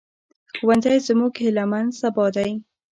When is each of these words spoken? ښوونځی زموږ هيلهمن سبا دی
ښوونځی 0.57 0.97
زموږ 1.07 1.33
هيلهمن 1.43 1.85
سبا 1.99 2.25
دی 2.35 2.51